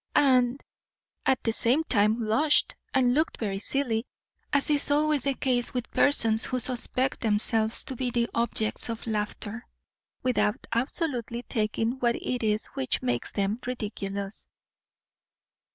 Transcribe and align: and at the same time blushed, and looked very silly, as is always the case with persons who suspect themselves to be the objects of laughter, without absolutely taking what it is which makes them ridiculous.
and 0.15 0.63
at 1.27 1.43
the 1.43 1.53
same 1.53 1.83
time 1.83 2.15
blushed, 2.15 2.73
and 2.91 3.13
looked 3.13 3.37
very 3.39 3.59
silly, 3.59 4.03
as 4.51 4.67
is 4.71 4.89
always 4.89 5.25
the 5.25 5.33
case 5.35 5.75
with 5.75 5.91
persons 5.91 6.45
who 6.45 6.59
suspect 6.59 7.19
themselves 7.19 7.83
to 7.83 7.95
be 7.95 8.09
the 8.09 8.27
objects 8.33 8.89
of 8.89 9.05
laughter, 9.05 9.63
without 10.23 10.65
absolutely 10.73 11.43
taking 11.43 11.99
what 11.99 12.15
it 12.15 12.41
is 12.41 12.65
which 12.73 13.03
makes 13.03 13.31
them 13.33 13.59
ridiculous. 13.67 14.47